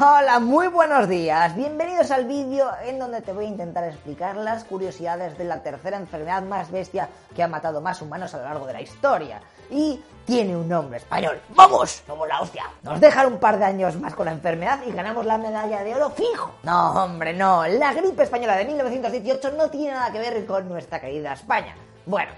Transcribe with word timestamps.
Hola, 0.00 0.38
muy 0.40 0.68
buenos 0.68 1.08
días. 1.08 1.56
Bienvenidos 1.56 2.10
al 2.10 2.26
vídeo 2.26 2.70
en 2.84 2.98
donde 2.98 3.22
te 3.22 3.32
voy 3.32 3.46
a 3.46 3.48
intentar 3.48 3.84
explicar 3.84 4.36
las 4.36 4.62
curiosidades 4.64 5.36
de 5.36 5.44
la 5.44 5.62
tercera 5.62 5.96
enfermedad 5.96 6.42
más 6.42 6.70
bestia 6.70 7.08
que 7.34 7.42
ha 7.42 7.48
matado 7.48 7.80
más 7.80 8.00
humanos 8.00 8.32
a 8.34 8.38
lo 8.38 8.44
largo 8.44 8.66
de 8.66 8.74
la 8.74 8.82
historia. 8.82 9.40
Y 9.70 10.00
tiene 10.26 10.56
un 10.56 10.68
nombre 10.68 10.98
español. 10.98 11.40
¡Vamos! 11.56 12.02
Somos 12.06 12.28
la 12.28 12.40
hostia. 12.40 12.64
Nos 12.82 13.00
dejan 13.00 13.26
un 13.26 13.38
par 13.38 13.58
de 13.58 13.64
años 13.64 13.96
más 13.96 14.14
con 14.14 14.26
la 14.26 14.32
enfermedad 14.32 14.80
y 14.86 14.92
ganamos 14.92 15.26
la 15.26 15.38
medalla 15.38 15.82
de 15.82 15.94
oro 15.94 16.10
fijo. 16.10 16.54
No, 16.62 17.04
hombre, 17.04 17.32
no. 17.32 17.66
La 17.66 17.92
gripe 17.94 18.22
española 18.22 18.56
de 18.56 18.66
1918 18.66 19.52
no 19.56 19.70
tiene 19.70 19.92
nada 19.92 20.12
que 20.12 20.18
ver 20.18 20.46
con 20.46 20.68
nuestra 20.68 21.00
querida 21.00 21.32
España. 21.32 21.74
Bueno, 22.06 22.30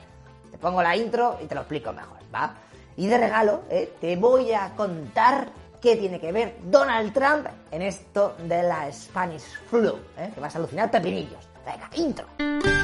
te 0.50 0.58
pongo 0.58 0.82
la 0.82 0.96
intro 0.96 1.38
y 1.42 1.46
te 1.46 1.54
lo 1.54 1.62
explico 1.62 1.92
mejor, 1.92 2.18
¿va? 2.34 2.54
Y 2.96 3.08
de 3.08 3.18
regalo, 3.18 3.62
¿eh? 3.68 3.94
te 4.00 4.16
voy 4.16 4.52
a 4.52 4.70
contar 4.74 5.48
qué 5.86 5.94
tiene 5.94 6.18
que 6.18 6.32
ver 6.32 6.56
Donald 6.64 7.12
Trump 7.12 7.46
en 7.70 7.80
esto 7.80 8.34
de 8.48 8.60
la 8.64 8.92
Spanish 8.92 9.44
flu, 9.70 9.96
¿eh? 10.18 10.32
que 10.34 10.40
vas 10.40 10.52
a 10.56 10.58
alucinar 10.58 10.90
pepinillos. 10.90 11.48
Venga, 11.64 11.88
intro. 11.94 12.75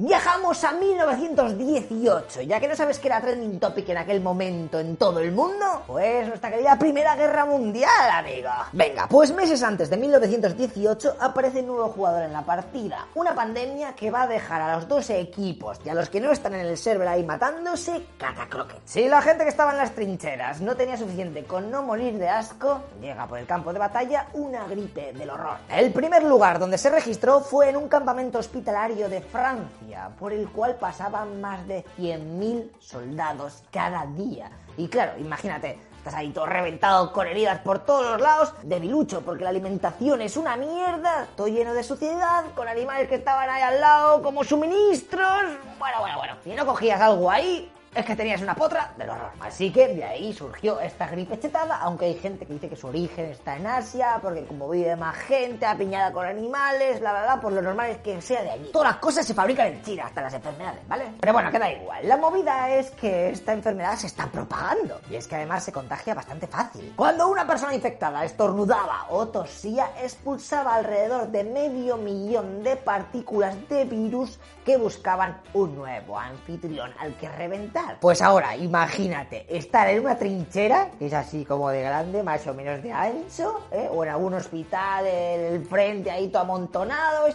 Viajamos 0.00 0.62
a 0.62 0.70
1918, 0.70 2.42
ya 2.42 2.60
que 2.60 2.68
no 2.68 2.76
sabes 2.76 3.00
que 3.00 3.08
era 3.08 3.20
trending 3.20 3.58
topic 3.58 3.88
en 3.88 3.96
aquel 3.96 4.20
momento 4.20 4.78
en 4.78 4.96
todo 4.96 5.18
el 5.18 5.32
mundo, 5.32 5.82
pues 5.88 6.28
nuestra 6.28 6.52
querida 6.52 6.78
Primera 6.78 7.16
Guerra 7.16 7.44
Mundial, 7.44 8.08
amigo. 8.12 8.48
Venga, 8.70 9.08
pues 9.08 9.34
meses 9.34 9.60
antes 9.64 9.90
de 9.90 9.96
1918 9.96 11.16
aparece 11.18 11.62
un 11.62 11.66
nuevo 11.66 11.88
jugador 11.88 12.22
en 12.22 12.32
la 12.32 12.42
partida, 12.42 13.08
una 13.16 13.34
pandemia 13.34 13.96
que 13.96 14.12
va 14.12 14.22
a 14.22 14.26
dejar 14.28 14.62
a 14.62 14.76
los 14.76 14.86
dos 14.86 15.10
equipos 15.10 15.80
y 15.84 15.88
a 15.88 15.94
los 15.94 16.08
que 16.08 16.20
no 16.20 16.30
están 16.30 16.54
en 16.54 16.66
el 16.66 16.76
server 16.76 17.08
ahí 17.08 17.24
matándose 17.24 18.06
catacroquet. 18.18 18.80
Si 18.84 19.08
la 19.08 19.20
gente 19.20 19.42
que 19.42 19.50
estaba 19.50 19.72
en 19.72 19.78
las 19.78 19.96
trincheras 19.96 20.60
no 20.60 20.76
tenía 20.76 20.96
suficiente 20.96 21.42
con 21.42 21.72
no 21.72 21.82
morir 21.82 22.18
de 22.18 22.28
asco, 22.28 22.82
llega 23.00 23.26
por 23.26 23.40
el 23.40 23.46
campo 23.46 23.72
de 23.72 23.80
batalla 23.80 24.28
una 24.34 24.64
gripe 24.68 25.12
del 25.12 25.30
horror. 25.30 25.56
El 25.68 25.92
primer 25.92 26.22
lugar 26.22 26.60
donde 26.60 26.78
se 26.78 26.88
registró 26.88 27.40
fue 27.40 27.70
en 27.70 27.76
un 27.76 27.88
campamento 27.88 28.38
hospitalario 28.38 29.08
de 29.08 29.22
Francia 29.22 29.87
por 30.18 30.32
el 30.32 30.48
cual 30.50 30.76
pasaban 30.76 31.40
más 31.40 31.66
de 31.66 31.84
100.000 31.98 32.70
soldados 32.78 33.62
cada 33.70 34.06
día. 34.06 34.50
Y 34.76 34.88
claro, 34.88 35.18
imagínate, 35.18 35.78
estás 35.96 36.14
ahí 36.14 36.30
todo 36.30 36.46
reventado 36.46 37.12
con 37.12 37.26
heridas 37.26 37.60
por 37.60 37.80
todos 37.80 38.12
los 38.12 38.20
lados, 38.20 38.54
debilucho, 38.62 39.22
porque 39.22 39.44
la 39.44 39.50
alimentación 39.50 40.20
es 40.22 40.36
una 40.36 40.56
mierda, 40.56 41.26
todo 41.36 41.48
lleno 41.48 41.74
de 41.74 41.82
suciedad, 41.82 42.44
con 42.54 42.68
animales 42.68 43.08
que 43.08 43.16
estaban 43.16 43.48
ahí 43.48 43.62
al 43.62 43.80
lado 43.80 44.22
como 44.22 44.44
suministros. 44.44 45.42
Bueno, 45.78 46.00
bueno, 46.00 46.18
bueno, 46.18 46.34
si 46.44 46.50
no 46.54 46.64
cogías 46.64 47.00
algo 47.00 47.30
ahí, 47.30 47.70
es 47.98 48.06
que 48.06 48.14
tenías 48.14 48.40
una 48.40 48.54
potra 48.54 48.92
del 48.96 49.10
horror. 49.10 49.32
Así 49.40 49.72
que 49.72 49.88
de 49.88 50.04
ahí 50.04 50.32
surgió 50.32 50.78
esta 50.80 51.08
gripe 51.08 51.38
chetada, 51.38 51.78
aunque 51.78 52.06
hay 52.06 52.14
gente 52.14 52.46
que 52.46 52.52
dice 52.52 52.68
que 52.68 52.76
su 52.76 52.86
origen 52.86 53.26
está 53.26 53.56
en 53.56 53.66
Asia, 53.66 54.18
porque 54.22 54.44
como 54.44 54.70
vive 54.70 54.94
más 54.94 55.16
gente, 55.16 55.66
apiñada 55.66 56.12
con 56.12 56.24
animales, 56.24 57.00
bla, 57.00 57.10
bla, 57.10 57.22
bla, 57.22 57.40
pues 57.40 57.54
lo 57.54 57.62
normal 57.62 57.90
es 57.90 57.98
que 57.98 58.20
sea 58.22 58.42
de 58.42 58.50
allí. 58.50 58.70
Todas 58.72 58.92
las 58.92 59.00
cosas 59.00 59.26
se 59.26 59.34
fabrican 59.34 59.66
en 59.66 59.82
China, 59.82 60.04
hasta 60.06 60.22
las 60.22 60.34
enfermedades, 60.34 60.86
¿vale? 60.86 61.12
Pero 61.20 61.32
bueno, 61.32 61.50
queda 61.50 61.72
igual. 61.72 62.06
La 62.06 62.16
movida 62.16 62.70
es 62.70 62.90
que 62.92 63.30
esta 63.30 63.52
enfermedad 63.52 63.96
se 63.96 64.06
está 64.06 64.26
propagando, 64.26 65.00
y 65.10 65.16
es 65.16 65.26
que 65.26 65.34
además 65.34 65.64
se 65.64 65.72
contagia 65.72 66.14
bastante 66.14 66.46
fácil. 66.46 66.92
Cuando 66.94 67.28
una 67.28 67.46
persona 67.46 67.74
infectada 67.74 68.24
estornudaba 68.24 69.06
o 69.10 69.26
tosía, 69.28 69.90
expulsaba 70.02 70.76
alrededor 70.76 71.28
de 71.28 71.42
medio 71.42 71.96
millón 71.96 72.62
de 72.62 72.76
partículas 72.76 73.56
de 73.68 73.84
virus 73.84 74.38
que 74.64 74.76
buscaban 74.76 75.40
un 75.54 75.74
nuevo 75.74 76.18
anfitrión 76.18 76.92
al 76.98 77.14
que 77.14 77.28
reventar. 77.28 77.87
Pues 78.00 78.22
ahora, 78.22 78.56
imagínate, 78.56 79.46
estar 79.48 79.88
en 79.88 80.00
una 80.00 80.16
trinchera, 80.16 80.90
que 80.98 81.06
es 81.06 81.12
así 81.12 81.44
como 81.44 81.70
de 81.70 81.82
grande, 81.82 82.22
más 82.22 82.46
o 82.46 82.54
menos 82.54 82.82
de 82.82 82.92
ancho, 82.92 83.66
¿eh? 83.70 83.88
o 83.90 84.04
en 84.04 84.10
algún 84.10 84.34
hospital, 84.34 85.06
el 85.06 85.64
frente 85.64 86.10
ahí 86.10 86.28
todo 86.28 86.42
amontonado, 86.42 87.26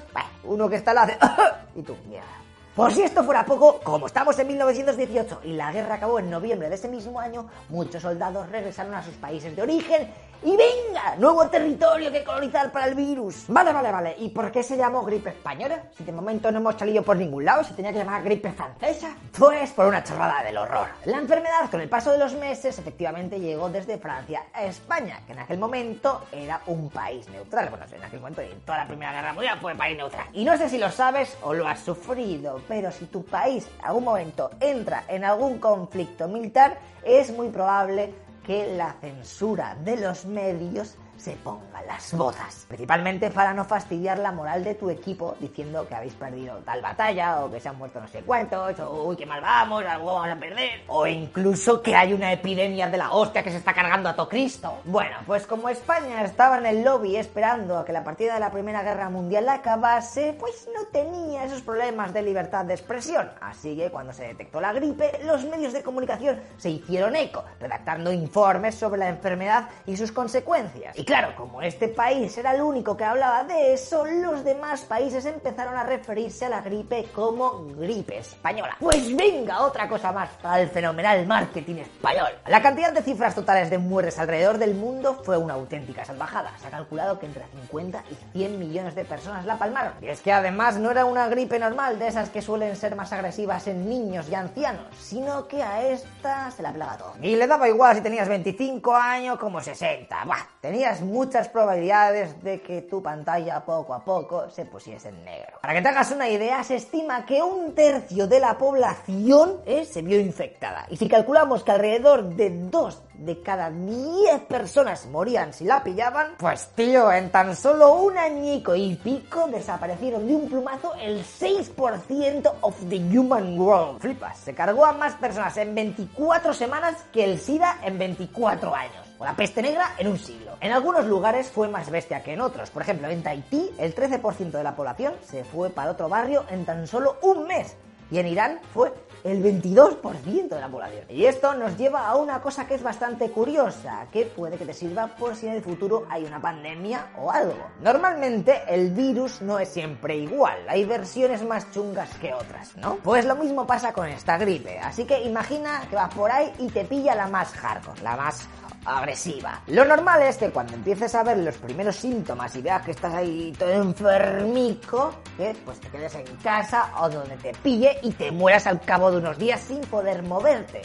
uno 0.46 0.70
que 0.70 0.78
está 0.78 0.92
al 0.92 0.96
lado 0.96 1.14
y 1.76 1.82
tú, 1.82 1.96
mierda. 2.08 2.44
Por 2.76 2.92
si 2.92 3.04
esto 3.04 3.24
fuera 3.24 3.46
poco, 3.46 3.80
como 3.84 4.08
estamos 4.08 4.38
en 4.40 4.48
1918 4.48 5.42
y 5.44 5.54
la 5.54 5.72
guerra 5.72 5.94
acabó 5.94 6.18
en 6.18 6.32
noviembre 6.32 6.70
de 6.70 6.76
ese 6.76 6.88
mismo 6.88 7.20
año, 7.20 7.48
muchos 7.70 8.02
soldados 8.02 8.50
regresaron 8.50 8.96
a 8.96 9.04
sus 9.04 9.14
países 9.14 9.56
de 9.56 9.62
origen 9.62 10.12
y 10.46 10.58
venga, 10.58 11.16
nuevo 11.18 11.48
territorio 11.48 12.12
que 12.12 12.24
colonizar 12.24 12.72
para 12.72 12.88
el 12.88 12.96
virus. 12.96 13.46
Vale, 13.48 13.72
vale, 13.72 13.92
vale. 13.92 14.16
¿Y 14.20 14.30
por 14.30 14.52
qué 14.52 14.62
se 14.64 14.76
llamó 14.76 15.04
gripe 15.04 15.30
española? 15.30 15.84
Si 15.98 16.04
de 16.04 16.12
momento 16.12 16.52
no 16.52 16.60
hemos 16.60 16.76
salido 16.76 17.04
por 17.04 17.18
ningún 17.18 17.46
lado, 17.46 17.64
se 17.64 17.74
tenía 17.74 17.92
que 17.92 18.00
llamar 18.00 18.24
gripe 18.24 18.52
francesa. 18.52 19.16
Pues 19.38 19.72
por 19.72 19.88
una 19.88 20.04
chorrada 20.04 20.44
del 20.44 20.58
horror. 20.58 20.88
La 21.06 21.18
enfermedad, 21.18 21.70
con 21.72 21.82
el 21.82 21.90
paso 21.90 22.12
de 22.12 22.18
los 22.18 22.34
meses, 22.34 22.78
efectivamente 22.78 23.40
llegó 23.40 23.70
desde 23.70 23.98
Francia 23.98 24.44
a 24.54 24.66
España, 24.66 25.22
que 25.26 25.34
en 25.34 25.40
aquel 25.40 25.58
momento 25.58 26.24
era 26.32 26.62
un 26.68 26.90
país 26.90 27.28
neutral. 27.30 27.70
Bueno, 27.70 27.86
en 27.92 28.04
aquel 28.04 28.20
momento 28.20 28.42
en 28.42 28.60
toda 28.62 28.80
la 28.80 28.88
Primera 28.88 29.14
Guerra 29.14 29.34
Mundial 29.34 29.60
fue 29.60 29.76
país 29.76 29.98
neutral. 29.98 30.28
Y 30.34 30.44
no 30.44 30.58
sé 30.58 30.70
si 30.70 30.78
lo 30.78 30.92
sabes 30.92 31.38
o 31.42 31.54
lo 31.54 31.68
has 31.68 31.80
sufrido, 31.80 32.62
pero 32.68 32.92
si 32.92 33.06
tu 33.06 33.24
país 33.24 33.68
en 33.80 33.86
algún 33.86 34.04
momento 34.04 34.52
entra 34.60 35.04
en 35.08 35.24
algún 35.24 35.60
conflicto 35.60 36.28
militar, 36.28 36.78
es 37.04 37.32
muy 37.32 37.50
probable 37.50 38.14
que 38.44 38.76
la 38.76 38.94
censura 39.00 39.76
de 39.76 39.98
los 39.98 40.26
medios 40.26 40.98
se 41.18 41.34
ponga 41.34 41.82
las 41.88 42.14
botas. 42.14 42.66
Principalmente 42.68 43.30
para 43.32 43.54
no 43.54 43.66
fastidiar 43.66 44.20
la 44.20 44.32
moral 44.32 44.64
de 44.64 44.76
tu 44.76 44.90
equipo 44.90 45.36
diciendo 45.40 45.88
que 45.88 45.96
habéis 45.96 46.14
perdido 46.14 46.58
tal 46.66 46.82
batalla 46.82 47.44
o 47.44 47.52
que 47.52 47.60
se 47.60 47.70
han 47.70 47.78
muerto 47.78 48.00
no 48.02 48.08
sé 48.08 48.22
cuántos 48.22 48.80
o 48.80 49.04
uy, 49.04 49.16
qué 49.16 49.26
mal 49.26 49.42
vamos, 49.42 49.86
algo 49.86 50.14
vamos 50.14 50.30
a 50.30 50.40
perder. 50.40 50.82
O 50.88 51.08
incluso 51.08 51.82
que 51.82 51.96
hay 51.96 52.14
una 52.14 52.32
epidemia 52.32 52.90
de 52.90 52.98
la 52.98 53.12
hostia 53.12 53.44
que 53.44 53.52
se 53.52 53.58
está 53.58 53.74
cargando 53.74 54.10
a 54.10 54.16
todo 54.16 54.28
Cristo. 54.28 54.80
Bueno, 54.86 55.18
pues 55.26 55.48
como 55.48 55.70
España 55.70 56.24
estaba 56.24 56.58
en 56.58 56.66
el 56.66 56.84
lobby 56.84 57.16
esperando 57.16 57.78
a 57.78 57.86
que 57.86 57.94
la 57.94 58.04
partida 58.04 58.34
de 58.34 58.40
la 58.40 58.52
Primera 58.52 58.84
Guerra 58.84 59.10
Mundial 59.10 59.48
acabase, 59.50 60.36
pues 60.40 60.68
no 60.74 60.88
tenía 60.88 61.46
esos 61.46 61.62
problemas 61.62 62.14
de 62.14 62.22
libertad 62.22 62.66
de 62.66 62.74
expresión. 62.74 63.30
Así 63.42 63.76
que 63.76 63.90
cuando 63.90 64.14
se 64.14 64.28
detectó 64.28 64.60
la 64.60 64.74
gripe, 64.74 65.20
los 65.26 65.46
medios 65.46 65.74
de 65.74 65.84
comunicación 65.84 66.40
se 66.58 66.70
hicieron 66.70 67.16
eco, 67.16 67.44
redactando 67.60 68.12
informes 68.12 68.76
sobre 68.76 69.00
la 69.00 69.10
enfermedad 69.10 69.70
y 69.86 69.98
sus 69.98 70.12
consecuencias. 70.12 70.98
Y 71.04 71.06
claro, 71.06 71.36
como 71.36 71.62
este 71.62 71.90
país 71.90 72.38
era 72.38 72.56
el 72.56 72.62
único 72.62 72.96
que 72.96 73.04
hablaba 73.04 73.44
de 73.44 73.74
eso, 73.74 74.06
los 74.06 74.42
demás 74.46 74.84
países 74.84 75.26
empezaron 75.26 75.76
a 75.76 75.84
referirse 75.84 76.46
a 76.46 76.50
la 76.50 76.62
gripe 76.62 77.08
como 77.14 77.66
gripe 77.78 78.20
española. 78.20 78.78
Pues 78.80 79.14
venga, 79.14 79.64
otra 79.64 79.90
cosa 79.90 80.14
más 80.14 80.30
el 80.58 80.70
fenomenal 80.70 81.28
marketing 81.28 81.80
español. 81.80 82.30
La 82.48 82.62
cantidad 82.62 82.94
de 82.94 83.02
cifras 83.02 83.36
totales 83.36 83.70
de 83.70 83.80
muertes 83.80 84.18
alrededor 84.18 84.58
del 84.58 84.76
mundo 84.76 85.22
fue 85.26 85.36
una 85.36 85.56
auténtica 85.56 86.06
salvajada. 86.06 86.54
Se 86.62 86.68
ha 86.68 86.72
calculado 86.72 87.20
que 87.20 87.26
entre 87.26 87.44
50 87.48 88.04
y 88.10 88.38
100 88.38 88.60
millones 88.60 88.96
de 88.96 89.04
personas 89.04 89.44
la 89.44 89.58
palmaron. 89.58 89.96
Y 90.02 90.08
es 90.08 90.22
que 90.22 90.32
además 90.32 90.78
no 90.78 90.90
era 90.90 91.04
una 91.04 91.28
gripe 91.28 91.60
normal 91.60 92.00
de 92.00 92.08
esas 92.08 92.30
que 92.30 92.42
suelen 92.42 92.78
ser 92.78 92.96
más 92.96 93.12
agresivas 93.12 93.68
en 93.68 93.90
niños 93.90 94.30
y 94.30 94.36
ancianos, 94.36 94.86
sino 94.98 95.50
que 95.50 95.62
a 95.62 95.86
esta 95.86 96.50
se 96.52 96.64
la 96.64 96.72
plaga 96.72 96.98
todo. 96.98 97.14
Y 97.22 97.36
le 97.36 97.46
daba 97.46 97.68
igual 97.68 97.98
si 97.98 98.02
tenías 98.02 98.30
25 98.30 98.96
años 98.96 99.38
como 99.38 99.60
60. 99.60 100.24
Bah, 100.24 100.48
tenías 100.62 100.93
muchas 101.02 101.50
probabilidades 101.50 102.42
de 102.44 102.62
que 102.62 102.82
tu 102.82 103.02
pantalla 103.02 103.64
poco 103.66 103.94
a 103.94 104.04
poco 104.04 104.50
se 104.50 104.66
pusiese 104.66 105.10
en 105.10 105.24
negro. 105.26 105.60
Para 105.62 105.74
que 105.74 105.82
te 105.82 105.90
hagas 105.90 106.12
una 106.12 106.30
idea, 106.30 106.64
se 106.64 106.76
estima 106.76 107.26
que 107.26 107.42
un 107.42 107.74
tercio 107.74 108.28
de 108.28 108.40
la 108.40 108.58
población 108.58 109.62
eh, 109.66 109.86
se 109.86 110.02
vio 110.02 110.20
infectada. 110.20 110.86
Y 110.90 110.98
si 110.98 111.08
calculamos 111.08 111.64
que 111.64 111.72
alrededor 111.72 112.36
de 112.36 112.50
2 112.50 113.04
de 113.16 113.42
cada 113.42 113.70
10 113.70 114.42
personas 114.48 115.06
morían 115.08 115.54
si 115.54 115.66
la 115.66 115.84
pillaban, 115.84 116.36
pues 116.38 116.70
tío, 116.76 117.12
en 117.12 117.32
tan 117.32 117.56
solo 117.56 117.96
un 117.96 118.18
añico 118.18 118.76
y 118.76 118.96
pico 118.96 119.48
desaparecieron 119.48 120.28
de 120.28 120.36
un 120.36 120.50
plumazo 120.50 120.94
el 120.96 121.24
6% 121.24 122.54
of 122.62 122.76
the 122.90 122.98
human 122.98 123.60
world. 123.60 124.00
Flipas, 124.02 124.38
se 124.38 124.54
cargó 124.54 124.86
a 124.86 124.94
más 124.94 125.14
personas 125.16 125.56
en 125.58 125.74
24 125.76 126.54
semanas 126.54 126.96
que 127.12 127.24
el 127.24 127.40
SIDA 127.40 127.78
en 127.84 127.98
24 127.98 128.76
años 128.76 129.13
la 129.24 129.36
peste 129.36 129.62
negra 129.62 129.96
en 129.98 130.08
un 130.08 130.20
siglo. 130.20 130.58
En 130.60 130.72
algunos 130.72 131.06
lugares 131.06 131.50
fue 131.50 131.68
más 131.68 131.90
bestia 131.90 132.24
que 132.24 132.34
en 132.34 132.42
otros. 132.42 132.70
Por 132.70 132.82
ejemplo, 132.82 133.08
en 133.10 133.24
Tahití, 133.24 133.72
el 133.78 133.96
13% 133.96 134.52
de 134.52 134.64
la 134.64 134.76
población 134.76 135.14
se 135.24 135.44
fue 135.44 135.70
para 135.70 135.92
otro 135.92 136.10
barrio 136.10 136.46
en 136.50 136.66
tan 136.66 136.88
solo 136.88 137.18
un 137.22 137.48
mes. 137.48 137.76
y 138.12 138.20
en 138.20 138.28
Irán 138.28 138.60
fue 138.74 138.94
el 139.24 139.42
22% 139.44 140.50
de 140.50 140.60
la 140.60 140.68
población. 140.70 141.06
Y 141.10 141.26
esto 141.26 141.56
nos 141.56 141.78
lleva 141.78 142.08
a 142.08 142.16
una 142.16 142.42
cosa 142.42 142.68
que 142.68 142.76
es 142.76 142.84
bastante 142.84 143.32
curiosa, 143.32 144.06
que 144.12 144.26
puede 144.26 144.58
que 144.58 144.66
te 144.66 144.74
sirva 144.74 145.08
por 145.08 145.36
si 145.36 145.48
en 145.48 145.54
el 145.54 145.64
futuro 145.64 146.06
hay 146.10 146.24
una 146.26 146.40
pandemia 146.40 147.08
o 147.18 147.32
algo. 147.32 147.72
Normalmente 147.82 148.62
el 148.68 148.92
virus 148.92 149.42
no 149.42 149.58
es 149.58 149.70
siempre 149.70 150.16
igual, 150.18 150.60
hay 150.68 150.86
versiones 150.86 151.44
más 151.44 151.72
chungas 151.72 152.14
que 152.18 152.34
otras, 152.34 152.76
¿no? 152.78 152.98
Pues 152.98 153.26
lo 153.26 153.36
mismo 153.36 153.66
pasa 153.66 153.94
con 153.94 154.08
esta 154.08 154.38
gripe, 154.38 154.78
así 154.80 155.06
que 155.06 155.24
imagina 155.24 155.82
que 155.90 155.96
vas 155.96 156.14
por 156.14 156.32
ahí 156.32 156.54
y 156.60 156.68
te 156.68 156.84
pilla 156.86 157.16
la 157.16 157.28
más 157.28 157.52
hardcore, 157.54 158.02
la 158.02 158.16
más 158.18 158.48
agresiva. 158.86 159.62
Lo 159.68 159.86
normal 159.86 160.22
es 160.24 160.38
que 160.38 160.50
cuando 160.50 160.74
empieces 160.74 161.14
a 161.16 161.24
ver 161.24 161.38
los 161.38 161.56
primeros 161.56 161.96
síntomas 161.96 162.56
y 162.56 162.62
veas 162.62 162.84
que 162.84 162.92
estás 162.92 163.14
ahí 163.14 163.54
todo 163.58 163.72
enfermico, 163.72 165.16
que 165.38 165.56
pues 165.66 165.80
te 165.80 165.90
quedes 165.90 166.16
en 166.16 166.26
casa 166.38 166.92
o 167.00 167.10
donde 167.10 167.38
te 167.38 167.54
pille 167.64 167.98
y 168.02 168.12
te 168.12 168.32
mueras 168.32 168.68
al 168.68 168.82
cabo 168.82 169.12
de 169.12 169.18
unos 169.18 169.38
días 169.38 169.62
sin 169.62 169.82
poder 169.82 170.24
moverte. 170.24 170.82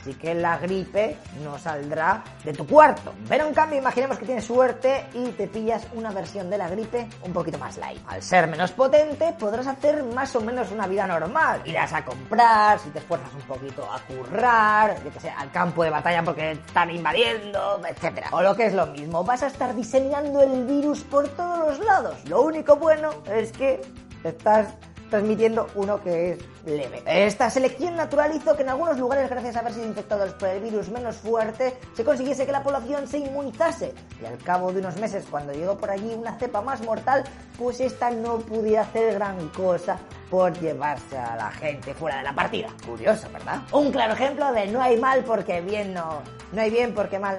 Así 0.00 0.14
que 0.14 0.34
la 0.34 0.56
gripe 0.56 1.18
no 1.44 1.58
saldrá 1.58 2.24
de 2.42 2.52
tu 2.52 2.66
cuarto. 2.66 3.12
Pero 3.28 3.46
en 3.46 3.54
cambio, 3.54 3.78
imaginemos 3.78 4.18
que 4.18 4.24
tienes 4.24 4.44
suerte 4.44 5.06
y 5.12 5.28
te 5.32 5.46
pillas 5.46 5.86
una 5.94 6.10
versión 6.10 6.48
de 6.48 6.56
la 6.56 6.68
gripe 6.68 7.08
un 7.22 7.32
poquito 7.32 7.58
más 7.58 7.76
light. 7.76 8.00
Al 8.08 8.22
ser 8.22 8.46
menos 8.46 8.72
potente, 8.72 9.34
podrás 9.38 9.66
hacer 9.66 10.02
más 10.04 10.34
o 10.36 10.40
menos 10.40 10.70
una 10.70 10.86
vida 10.86 11.06
normal. 11.06 11.60
Irás 11.66 11.92
a 11.92 12.04
comprar, 12.04 12.78
si 12.78 12.88
te 12.90 12.98
esfuerzas 12.98 13.32
un 13.34 13.42
poquito 13.42 13.86
a 13.90 14.00
currar, 14.00 15.02
yo 15.04 15.12
que 15.12 15.20
sé, 15.20 15.30
al 15.30 15.50
campo 15.50 15.84
de 15.84 15.90
batalla 15.90 16.22
porque 16.22 16.52
están 16.52 16.90
invadiendo, 16.90 17.80
etc. 17.86 18.26
O 18.32 18.40
lo 18.40 18.56
que 18.56 18.66
es 18.66 18.72
lo 18.72 18.86
mismo, 18.86 19.22
vas 19.22 19.42
a 19.42 19.48
estar 19.48 19.74
diseñando 19.74 20.42
el 20.42 20.64
virus 20.64 21.02
por 21.04 21.28
todos 21.28 21.58
los 21.58 21.78
lados. 21.86 22.24
Lo 22.26 22.42
único 22.42 22.76
bueno 22.76 23.10
es 23.26 23.52
que 23.52 23.80
estás 24.24 24.68
transmitiendo 25.10 25.66
uno 25.74 26.02
que 26.02 26.32
es 26.32 26.38
leve. 26.64 27.02
Esta 27.06 27.50
selección 27.50 27.96
natural 27.96 28.34
hizo 28.34 28.56
que 28.56 28.62
en 28.62 28.70
algunos 28.70 28.98
lugares, 28.98 29.28
gracias 29.28 29.56
a 29.56 29.60
haber 29.60 29.74
sido 29.74 29.86
infectados 29.86 30.32
por 30.34 30.48
el 30.48 30.62
virus 30.62 30.88
menos 30.88 31.16
fuerte, 31.16 31.76
se 31.94 32.04
consiguiese 32.04 32.46
que 32.46 32.52
la 32.52 32.62
población 32.62 33.06
se 33.06 33.18
inmunizase. 33.18 33.92
Y 34.22 34.24
al 34.24 34.38
cabo 34.38 34.72
de 34.72 34.80
unos 34.80 34.96
meses, 34.96 35.24
cuando 35.30 35.52
llegó 35.52 35.76
por 35.76 35.90
allí 35.90 36.14
una 36.14 36.38
cepa 36.38 36.62
más 36.62 36.80
mortal, 36.82 37.24
pues 37.58 37.80
esta 37.80 38.10
no 38.10 38.38
pudiera 38.38 38.82
hacer 38.82 39.14
gran 39.14 39.48
cosa 39.48 39.98
por 40.30 40.58
llevarse 40.60 41.18
a 41.18 41.36
la 41.36 41.50
gente 41.50 41.92
fuera 41.92 42.18
de 42.18 42.22
la 42.22 42.34
partida. 42.34 42.68
Curioso, 42.86 43.28
¿verdad? 43.32 43.60
Un 43.72 43.90
claro 43.90 44.14
ejemplo 44.14 44.52
de 44.52 44.68
no 44.68 44.80
hay 44.80 44.96
mal 44.96 45.24
porque 45.24 45.60
bien 45.60 45.92
no, 45.92 46.22
no 46.52 46.60
hay 46.60 46.70
bien 46.70 46.94
porque 46.94 47.18
mal. 47.18 47.38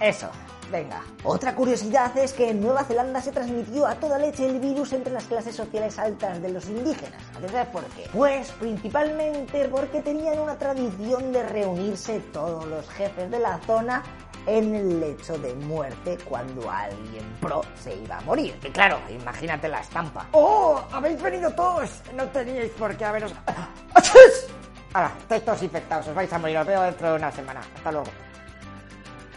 Eso. 0.00 0.30
Venga. 0.70 1.02
Otra 1.22 1.54
curiosidad 1.54 2.16
es 2.16 2.32
que 2.32 2.50
en 2.50 2.60
Nueva 2.60 2.84
Zelanda 2.84 3.20
se 3.20 3.32
transmitió 3.32 3.86
a 3.86 3.94
toda 3.94 4.18
leche 4.18 4.46
el 4.46 4.60
virus 4.60 4.92
entre 4.92 5.12
las 5.12 5.24
clases 5.24 5.54
sociales 5.54 5.98
altas 5.98 6.40
de 6.40 6.48
los 6.50 6.68
indígenas. 6.68 7.20
¿Sabes 7.34 7.66
por 7.68 7.84
qué? 7.84 8.08
Pues 8.12 8.50
principalmente 8.52 9.68
porque 9.68 10.00
tenían 10.00 10.38
una 10.38 10.56
tradición 10.56 11.32
de 11.32 11.42
reunirse 11.48 12.20
todos 12.32 12.66
los 12.66 12.88
jefes 12.90 13.30
de 13.30 13.38
la 13.38 13.58
zona 13.66 14.02
en 14.46 14.74
el 14.74 15.00
lecho 15.00 15.38
de 15.38 15.54
muerte 15.54 16.18
cuando 16.28 16.70
alguien 16.70 17.24
pro 17.40 17.62
se 17.82 17.96
iba 17.96 18.18
a 18.18 18.20
morir. 18.22 18.58
Y 18.62 18.68
claro, 18.70 18.98
imagínate 19.08 19.68
la 19.68 19.80
estampa. 19.80 20.26
¡Oh! 20.32 20.82
¡Habéis 20.92 21.20
venido 21.20 21.50
todos! 21.52 21.90
No 22.14 22.26
teníais 22.28 22.70
por 22.72 22.96
qué 22.96 23.04
haberos... 23.04 23.34
Ahora, 24.92 25.12
estáis 25.18 25.44
todos 25.44 25.62
infectados, 25.62 26.06
os 26.08 26.14
vais 26.14 26.32
a 26.32 26.38
morir, 26.38 26.56
os 26.58 26.66
veo 26.66 26.82
dentro 26.82 27.10
de 27.10 27.16
una 27.16 27.32
semana. 27.32 27.60
Hasta 27.74 27.90
luego. 27.90 28.06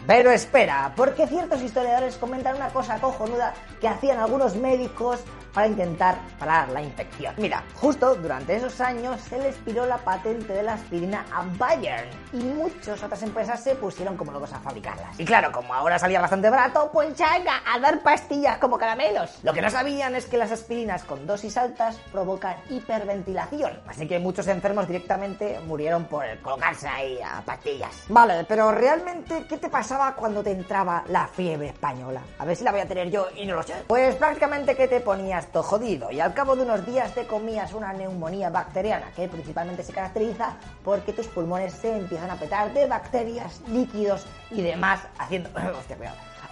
Pero 0.08 0.30
espera, 0.30 0.94
porque 0.96 1.26
ciertos 1.26 1.60
historiadores 1.60 2.16
comentan 2.16 2.56
una 2.56 2.70
cosa 2.70 2.98
cojonuda 2.98 3.52
que 3.78 3.88
hacían 3.88 4.18
algunos 4.18 4.56
médicos 4.56 5.20
para 5.52 5.66
intentar 5.66 6.18
parar 6.38 6.68
la 6.70 6.82
infección. 6.82 7.34
Mira, 7.38 7.64
justo 7.74 8.14
durante 8.14 8.56
esos 8.56 8.80
años 8.80 9.20
se 9.22 9.38
les 9.38 9.56
piró 9.56 9.86
la 9.86 9.98
patente 9.98 10.52
de 10.52 10.62
la 10.62 10.74
aspirina 10.74 11.24
a 11.32 11.44
Bayern 11.56 12.08
y 12.32 12.38
muchas 12.38 13.02
otras 13.02 13.22
empresas 13.22 13.62
se 13.62 13.74
pusieron 13.74 14.16
como 14.16 14.32
locos 14.32 14.52
a 14.52 14.60
fabricarlas. 14.60 15.18
Y 15.18 15.24
claro, 15.24 15.50
como 15.52 15.74
ahora 15.74 15.98
salía 15.98 16.20
bastante 16.20 16.50
barato, 16.50 16.90
pues 16.92 17.14
ya 17.16 17.38
a 17.66 17.78
dar 17.78 18.00
pastillas 18.00 18.58
como 18.58 18.78
caramelos. 18.78 19.38
Lo 19.42 19.52
que 19.52 19.62
no 19.62 19.70
sabían 19.70 20.14
es 20.14 20.26
que 20.26 20.36
las 20.36 20.50
aspirinas 20.50 21.04
con 21.04 21.26
dosis 21.26 21.56
altas 21.56 21.96
provocan 22.10 22.56
hiperventilación, 22.70 23.80
así 23.86 24.08
que 24.08 24.18
muchos 24.18 24.46
enfermos 24.48 24.86
directamente 24.86 25.60
murieron 25.66 26.04
por 26.04 26.24
colocarse 26.40 26.88
ahí 26.88 27.18
a 27.22 27.42
pastillas. 27.42 28.04
Vale, 28.08 28.44
pero 28.44 28.72
realmente, 28.72 29.46
¿qué 29.48 29.58
te 29.58 29.68
pasaba 29.68 30.14
cuando 30.14 30.42
te 30.42 30.50
entraba 30.50 31.04
la 31.08 31.26
fiebre 31.26 31.68
española? 31.68 32.22
A 32.38 32.44
ver 32.44 32.56
si 32.56 32.64
la 32.64 32.72
voy 32.72 32.80
a 32.80 32.88
tener 32.88 33.10
yo 33.10 33.28
y 33.36 33.46
no 33.46 33.54
lo 33.54 33.62
sé. 33.62 33.74
Pues 33.86 34.16
prácticamente 34.16 34.74
que 34.74 34.88
te 34.88 35.00
ponías 35.00 35.37
jodido 35.62 36.10
y 36.10 36.20
al 36.20 36.34
cabo 36.34 36.56
de 36.56 36.62
unos 36.62 36.84
días 36.86 37.14
te 37.14 37.26
comías 37.26 37.72
una 37.72 37.92
neumonía 37.92 38.50
bacteriana 38.50 39.10
que 39.14 39.28
principalmente 39.28 39.82
se 39.82 39.92
caracteriza 39.92 40.56
porque 40.84 41.12
tus 41.12 41.26
pulmones 41.26 41.72
se 41.72 41.96
empiezan 41.96 42.30
a 42.30 42.36
petar 42.36 42.72
de 42.72 42.86
bacterias, 42.86 43.60
líquidos 43.68 44.26
y 44.50 44.62
demás 44.62 45.00
haciendo... 45.18 45.50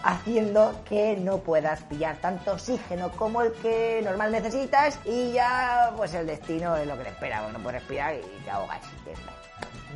Haciendo 0.02 0.84
que 0.84 1.16
no 1.16 1.38
puedas 1.38 1.82
pillar 1.82 2.16
tanto 2.18 2.52
oxígeno 2.52 3.10
como 3.12 3.42
el 3.42 3.52
que 3.54 4.00
normal 4.04 4.30
necesitas 4.30 5.00
y 5.04 5.32
ya 5.32 5.92
pues 5.96 6.14
el 6.14 6.28
destino 6.28 6.76
es 6.76 6.86
lo 6.86 6.96
que 6.96 7.04
te 7.04 7.08
espera, 7.08 7.48
no 7.50 7.58
puedes 7.58 7.80
respirar 7.80 8.14
y 8.14 8.44
te 8.44 8.50
ahogas. 8.50 8.82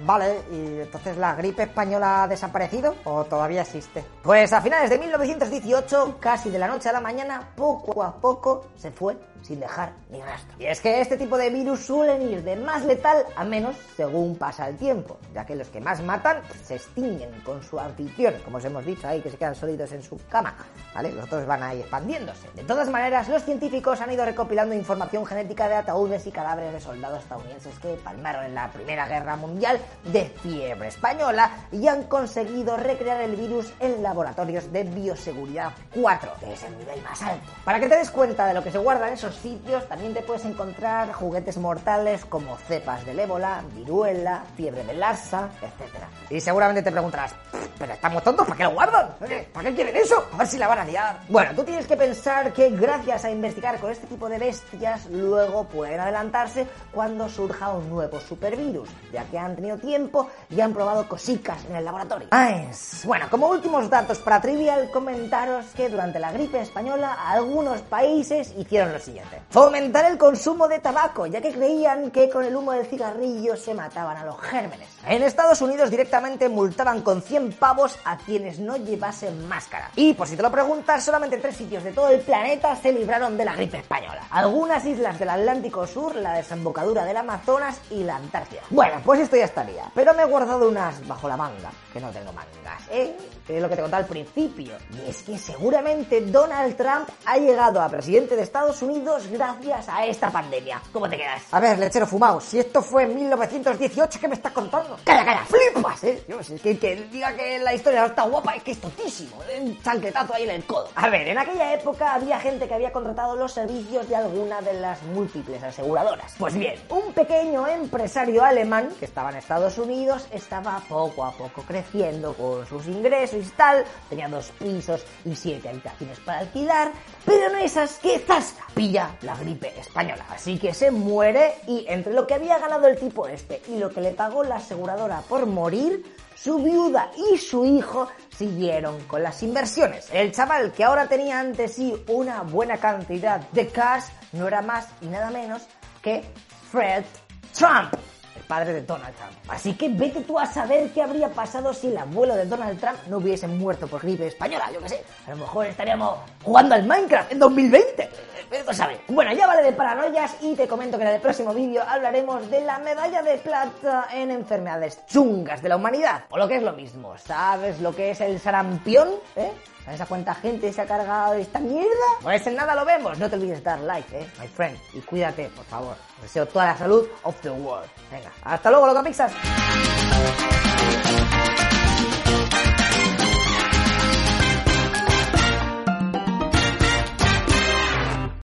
Vale, 0.04 0.40
¿y 0.50 0.80
entonces 0.80 1.16
la 1.18 1.34
gripe 1.34 1.64
española 1.64 2.22
ha 2.22 2.28
desaparecido 2.28 2.96
o 3.04 3.24
todavía 3.24 3.62
existe? 3.62 4.04
Pues 4.22 4.52
a 4.52 4.60
finales 4.60 4.88
de 4.88 4.98
1918, 4.98 6.16
casi 6.18 6.50
de 6.50 6.58
la 6.58 6.68
noche 6.68 6.88
a 6.88 6.92
la 6.92 7.00
mañana, 7.00 7.50
poco 7.54 8.02
a 8.02 8.14
poco 8.16 8.66
se 8.76 8.90
fue 8.90 9.16
sin 9.42 9.60
dejar 9.60 9.92
ni 10.10 10.20
rastro. 10.20 10.54
Y 10.58 10.66
es 10.66 10.80
que 10.80 11.00
este 11.00 11.16
tipo 11.16 11.36
de 11.38 11.50
virus 11.50 11.80
suelen 11.80 12.22
ir 12.22 12.42
de 12.42 12.56
más 12.56 12.84
letal 12.84 13.24
a 13.36 13.44
menos 13.44 13.76
según 13.96 14.36
pasa 14.36 14.68
el 14.68 14.76
tiempo, 14.76 15.18
ya 15.34 15.46
que 15.46 15.56
los 15.56 15.68
que 15.68 15.80
más 15.80 16.02
matan 16.02 16.42
se 16.62 16.76
extinguen 16.76 17.30
con 17.44 17.62
su 17.62 17.78
anfitrión, 17.78 18.34
como 18.44 18.58
os 18.58 18.64
hemos 18.64 18.84
dicho 18.84 19.06
ahí, 19.08 19.20
que 19.20 19.30
se 19.30 19.36
quedan 19.36 19.54
sólidos 19.54 19.92
en 19.92 20.02
su 20.02 20.18
cama, 20.28 20.54
¿vale? 20.94 21.12
Los 21.12 21.24
otros 21.24 21.46
van 21.46 21.62
ahí 21.62 21.80
expandiéndose. 21.80 22.48
De 22.54 22.64
todas 22.64 22.90
maneras, 22.90 23.28
los 23.28 23.42
científicos 23.42 24.00
han 24.00 24.12
ido 24.12 24.24
recopilando 24.24 24.74
información 24.74 25.24
genética 25.24 25.68
de 25.68 25.76
ataúdes 25.76 26.26
y 26.26 26.32
cadáveres 26.32 26.72
de 26.72 26.80
soldados 26.80 27.22
estadounidenses 27.22 27.78
que 27.78 27.94
palmaron 27.94 28.44
en 28.44 28.54
la 28.54 28.70
Primera 28.70 29.06
Guerra 29.06 29.36
Mundial 29.36 29.49
de 29.58 30.24
fiebre 30.42 30.88
española 30.88 31.50
y 31.72 31.86
han 31.88 32.04
conseguido 32.04 32.76
recrear 32.76 33.20
el 33.20 33.36
virus 33.36 33.72
en 33.80 34.02
laboratorios 34.02 34.72
de 34.72 34.84
bioseguridad 34.84 35.72
4, 35.94 36.32
que 36.40 36.52
es 36.52 36.62
el 36.64 36.78
nivel 36.78 37.02
más 37.02 37.20
alto. 37.22 37.50
Para 37.64 37.80
que 37.80 37.88
te 37.88 37.96
des 37.96 38.10
cuenta 38.10 38.46
de 38.46 38.54
lo 38.54 38.62
que 38.62 38.70
se 38.70 38.78
guarda 38.78 39.08
en 39.08 39.14
esos 39.14 39.34
sitios, 39.34 39.88
también 39.88 40.14
te 40.14 40.22
puedes 40.22 40.44
encontrar 40.44 41.12
juguetes 41.12 41.56
mortales 41.58 42.24
como 42.24 42.56
cepas 42.56 43.04
del 43.04 43.18
ébola, 43.18 43.62
viruela, 43.74 44.44
fiebre 44.56 44.84
de 44.84 44.94
Lassa, 44.94 45.50
etc. 45.60 46.04
Y 46.30 46.40
seguramente 46.40 46.82
te 46.82 46.92
preguntarás, 46.92 47.34
pero 47.80 47.94
estamos 47.94 48.22
tontos, 48.22 48.46
¿para 48.46 48.58
qué 48.58 48.64
lo 48.64 48.72
guardan? 48.72 49.14
¿Para 49.54 49.70
qué 49.70 49.74
quieren 49.74 49.96
eso? 49.96 50.22
A 50.34 50.36
ver 50.36 50.46
si 50.46 50.58
la 50.58 50.68
van 50.68 50.80
a 50.80 50.84
liar. 50.84 51.20
Bueno, 51.30 51.52
tú 51.56 51.64
tienes 51.64 51.86
que 51.86 51.96
pensar 51.96 52.52
que 52.52 52.68
gracias 52.68 53.24
a 53.24 53.30
investigar 53.30 53.80
con 53.80 53.90
este 53.90 54.06
tipo 54.06 54.28
de 54.28 54.38
bestias, 54.38 55.06
luego 55.06 55.64
pueden 55.64 55.98
adelantarse 55.98 56.66
cuando 56.92 57.26
surja 57.30 57.70
un 57.70 57.88
nuevo 57.88 58.20
supervirus, 58.20 58.90
ya 59.10 59.24
que 59.24 59.38
han 59.38 59.56
tenido 59.56 59.78
tiempo 59.78 60.28
y 60.50 60.60
han 60.60 60.74
probado 60.74 61.08
cositas 61.08 61.64
en 61.70 61.76
el 61.76 61.84
laboratorio. 61.86 62.28
Ay, 62.32 62.68
bueno, 63.04 63.28
como 63.30 63.48
últimos 63.48 63.88
datos 63.88 64.18
para 64.18 64.42
Trivial, 64.42 64.90
comentaros 64.90 65.64
que 65.74 65.88
durante 65.88 66.18
la 66.18 66.32
gripe 66.32 66.60
española 66.60 67.30
algunos 67.30 67.80
países 67.80 68.52
hicieron 68.58 68.92
lo 68.92 68.98
siguiente. 68.98 69.40
Fomentar 69.48 70.04
el 70.04 70.18
consumo 70.18 70.68
de 70.68 70.80
tabaco, 70.80 71.24
ya 71.24 71.40
que 71.40 71.50
creían 71.50 72.10
que 72.10 72.28
con 72.28 72.44
el 72.44 72.54
humo 72.54 72.72
del 72.72 72.84
cigarrillo 72.84 73.56
se 73.56 73.72
mataban 73.72 74.18
a 74.18 74.26
los 74.26 74.38
gérmenes. 74.38 74.86
En 75.06 75.22
Estados 75.22 75.62
Unidos 75.62 75.90
directamente 75.90 76.50
multaban 76.50 77.00
con 77.00 77.22
100 77.22 77.52
pavos 77.52 77.69
a 78.04 78.16
quienes 78.16 78.58
no 78.58 78.76
llevasen 78.76 79.46
máscara. 79.46 79.90
Y 79.94 80.14
por 80.14 80.26
si 80.26 80.36
te 80.36 80.42
lo 80.42 80.50
preguntas, 80.50 81.04
solamente 81.04 81.36
tres 81.38 81.56
sitios 81.56 81.84
de 81.84 81.92
todo 81.92 82.08
el 82.08 82.20
planeta 82.20 82.74
se 82.74 82.92
libraron 82.92 83.36
de 83.36 83.44
la 83.44 83.54
gripe 83.54 83.78
española. 83.78 84.26
Algunas 84.30 84.84
islas 84.84 85.18
del 85.20 85.28
Atlántico 85.30 85.86
Sur, 85.86 86.16
la 86.16 86.34
desembocadura 86.34 87.04
del 87.04 87.16
Amazonas 87.16 87.80
y 87.90 88.02
la 88.02 88.16
Antártida. 88.16 88.62
Bueno, 88.70 89.00
pues 89.04 89.20
esto 89.20 89.36
ya 89.36 89.44
estaría. 89.44 89.84
Pero 89.94 90.12
me 90.14 90.22
he 90.22 90.24
guardado 90.24 90.68
unas 90.68 91.06
bajo 91.06 91.28
la 91.28 91.36
manga, 91.36 91.70
que 91.92 92.00
no 92.00 92.10
tengo 92.10 92.32
mangas, 92.32 92.82
¿eh? 92.90 93.16
Que 93.46 93.56
es 93.56 93.62
lo 93.62 93.68
que 93.68 93.76
te 93.76 93.82
contaba 93.82 94.02
al 94.02 94.08
principio. 94.08 94.74
Y 94.92 95.08
es 95.08 95.22
que 95.22 95.38
seguramente 95.38 96.20
Donald 96.22 96.76
Trump 96.76 97.08
ha 97.24 97.38
llegado 97.38 97.80
a 97.80 97.88
presidente 97.88 98.34
de 98.34 98.42
Estados 98.42 98.82
Unidos 98.82 99.28
gracias 99.30 99.88
a 99.88 100.04
esta 100.06 100.30
pandemia. 100.30 100.82
¿Cómo 100.92 101.08
te 101.08 101.16
quedas? 101.16 101.42
A 101.52 101.60
ver, 101.60 101.78
lechero 101.78 102.06
fumado, 102.06 102.40
si 102.40 102.58
esto 102.58 102.82
fue 102.82 103.04
en 103.04 103.14
1918, 103.14 104.18
¿qué 104.20 104.26
me 104.26 104.34
estás 104.34 104.52
contando? 104.52 104.98
¡Calla, 105.04 105.24
calla! 105.24 105.44
¡Flipas, 105.44 106.04
eh! 106.04 106.24
Es 106.40 106.60
que, 106.60 106.78
que 106.78 106.96
diga 106.96 107.32
que 107.34 107.59
la 107.62 107.74
historia 107.74 108.06
está 108.06 108.22
guapa, 108.22 108.54
es 108.54 108.62
que 108.62 108.72
es 108.72 108.80
totísimo. 108.80 109.36
Un 109.60 109.80
chancletazo 109.82 110.34
ahí 110.34 110.44
en 110.44 110.50
el 110.50 110.64
codo. 110.64 110.88
A 110.94 111.08
ver, 111.08 111.28
en 111.28 111.38
aquella 111.38 111.74
época 111.74 112.14
había 112.14 112.40
gente 112.40 112.66
que 112.66 112.74
había 112.74 112.92
contratado 112.92 113.36
los 113.36 113.52
servicios 113.52 114.08
de 114.08 114.16
alguna 114.16 114.60
de 114.60 114.74
las 114.74 115.02
múltiples 115.02 115.62
aseguradoras. 115.62 116.34
Pues 116.38 116.54
bien, 116.54 116.80
un 116.88 117.12
pequeño 117.12 117.66
empresario 117.66 118.44
alemán 118.44 118.90
que 118.98 119.04
estaba 119.04 119.30
en 119.30 119.36
Estados 119.36 119.78
Unidos 119.78 120.26
estaba 120.32 120.82
poco 120.88 121.24
a 121.24 121.32
poco 121.32 121.62
creciendo 121.62 122.34
con 122.34 122.66
sus 122.66 122.86
ingresos 122.86 123.46
y 123.46 123.50
tal. 123.50 123.84
Tenía 124.08 124.28
dos 124.28 124.50
pisos 124.58 125.04
y 125.24 125.34
siete 125.34 125.68
habitaciones 125.68 126.18
para 126.20 126.40
alquilar. 126.40 126.92
Pero 127.24 127.50
no 127.50 127.58
esas 127.58 127.98
que 127.98 128.18
zasca 128.18 128.66
pilla 128.74 129.10
la 129.22 129.36
gripe 129.36 129.72
española. 129.78 130.24
Así 130.30 130.58
que 130.58 130.74
se 130.74 130.90
muere 130.90 131.54
y 131.66 131.84
entre 131.88 132.12
lo 132.12 132.26
que 132.26 132.34
había 132.34 132.58
ganado 132.58 132.86
el 132.86 132.98
tipo 132.98 133.26
este 133.26 133.62
y 133.68 133.78
lo 133.78 133.90
que 133.90 134.00
le 134.00 134.12
pagó 134.12 134.44
la 134.44 134.56
aseguradora 134.56 135.20
por 135.28 135.46
morir, 135.46 136.04
su 136.42 136.58
viuda 136.58 137.10
y 137.16 137.36
su 137.36 137.64
hijo 137.66 138.08
siguieron 138.36 138.98
con 139.04 139.22
las 139.22 139.42
inversiones. 139.42 140.08
El 140.12 140.32
chaval 140.32 140.72
que 140.72 140.84
ahora 140.84 141.06
tenía 141.06 141.38
ante 141.38 141.68
sí 141.68 141.94
una 142.08 142.42
buena 142.42 142.78
cantidad 142.78 143.40
de 143.50 143.68
cash 143.68 144.04
no 144.32 144.48
era 144.48 144.62
más 144.62 144.88
y 145.02 145.06
nada 145.06 145.30
menos 145.30 145.62
que 146.02 146.22
Fred 146.70 147.04
Trump 147.52 147.92
el 148.36 148.42
padre 148.44 148.72
de 148.72 148.82
Donald 148.82 149.14
Trump. 149.16 149.32
Así 149.48 149.74
que 149.74 149.88
vete 149.90 150.22
tú 150.22 150.38
a 150.38 150.46
saber 150.46 150.90
qué 150.92 151.02
habría 151.02 151.28
pasado 151.28 151.74
si 151.74 151.88
el 151.88 151.98
abuelo 151.98 152.34
de 152.34 152.46
Donald 152.46 152.80
Trump 152.80 152.98
no 153.08 153.18
hubiese 153.18 153.46
muerto 153.46 153.86
por 153.86 154.00
gripe 154.00 154.26
española, 154.26 154.70
yo 154.72 154.80
qué 154.80 154.88
sé. 154.88 155.04
A 155.26 155.30
lo 155.30 155.36
mejor 155.36 155.66
estaríamos 155.66 156.18
jugando 156.42 156.74
al 156.74 156.84
Minecraft 156.86 157.32
en 157.32 157.38
2020. 157.38 158.08
Vete 158.50 158.74
sabe. 158.74 159.00
Bueno, 159.06 159.32
ya 159.32 159.46
vale 159.46 159.62
de 159.62 159.72
paranoias 159.72 160.36
y 160.40 160.56
te 160.56 160.66
comento 160.66 160.98
que 160.98 161.04
en 161.04 161.10
el 161.10 161.20
próximo 161.20 161.54
vídeo 161.54 161.84
hablaremos 161.86 162.50
de 162.50 162.60
la 162.62 162.80
medalla 162.80 163.22
de 163.22 163.38
plata 163.38 164.08
en 164.12 164.32
enfermedades 164.32 165.06
chungas 165.06 165.62
de 165.62 165.68
la 165.68 165.76
humanidad. 165.76 166.24
O 166.30 166.36
lo 166.36 166.48
que 166.48 166.56
es 166.56 166.62
lo 166.62 166.72
mismo, 166.72 167.16
¿sabes 167.16 167.80
lo 167.80 167.94
que 167.94 168.10
es 168.10 168.20
el 168.20 168.40
sarampión? 168.40 169.08
¿Eh? 169.36 169.52
¿Sabes 169.84 170.00
a 170.00 170.06
cuánta 170.06 170.34
gente 170.34 170.72
se 170.72 170.80
ha 170.80 170.86
cargado 170.86 171.34
esta 171.34 171.60
mierda? 171.60 171.88
Pues 172.22 172.44
en 172.46 172.56
nada 172.56 172.74
lo 172.74 172.84
vemos. 172.84 173.16
No 173.18 173.30
te 173.30 173.36
olvides 173.36 173.62
dar 173.62 173.78
like, 173.78 174.18
eh, 174.18 174.26
my 174.40 174.48
friend. 174.48 174.76
Y 174.94 175.00
cuídate, 175.00 175.48
por 175.50 175.64
favor. 175.66 175.94
deseo 176.20 176.46
toda 176.46 176.66
la 176.66 176.76
salud 176.76 177.06
of 177.22 177.40
the 177.42 177.50
world. 177.50 177.88
Venga, 178.10 178.30
hasta 178.42 178.68
luego, 178.70 178.88
loca 178.88 179.02
Pixar. 179.04 179.30